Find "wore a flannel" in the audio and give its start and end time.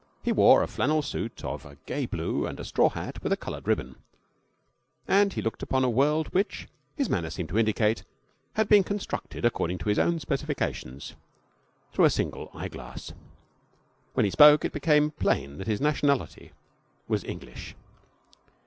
0.31-1.03